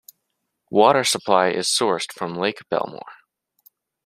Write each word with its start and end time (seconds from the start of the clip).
Water 0.71 1.03
supply 1.03 1.49
is 1.49 1.67
sourced 1.67 2.11
from 2.11 2.33
Lake 2.33 2.67
Belmore. 2.71 3.05